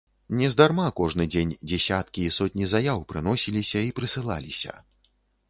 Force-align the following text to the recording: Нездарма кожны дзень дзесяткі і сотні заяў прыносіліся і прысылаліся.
Нездарма 0.37 0.85
кожны 0.99 1.27
дзень 1.35 1.51
дзесяткі 1.73 2.25
і 2.29 2.33
сотні 2.39 2.65
заяў 2.73 3.05
прыносіліся 3.13 3.85
і 3.91 3.95
прысылаліся. 4.01 4.73